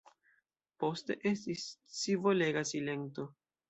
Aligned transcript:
Poste 0.85 1.19
estis 1.33 1.69
scivolega 2.01 2.69
silento. 2.75 3.33